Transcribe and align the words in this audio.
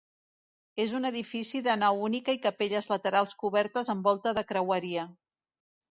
És 0.85 0.93
un 0.99 1.05
edifici 1.09 1.61
de 1.67 1.75
nau 1.83 2.01
única 2.07 2.35
i 2.37 2.41
capelles 2.47 2.89
laterals 2.95 3.39
cobertes 3.45 3.93
amb 3.95 4.11
volta 4.11 4.37
de 4.39 4.49
creueria. 4.53 5.05